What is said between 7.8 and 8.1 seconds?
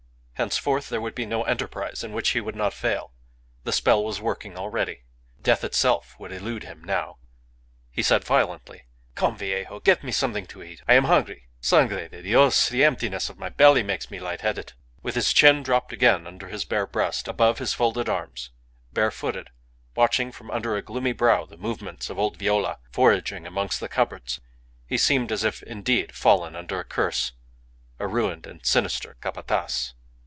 He